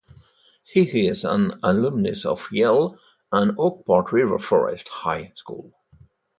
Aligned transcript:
He 0.63 1.07
is 1.07 1.25
an 1.25 1.59
alumnus 1.61 2.25
of 2.25 2.47
Yale 2.51 2.97
and 3.31 3.53
Oak 3.59 3.85
Park 3.85 4.11
River 4.11 4.39
Forest 4.39 4.87
High 4.87 5.31
School. 5.35 5.73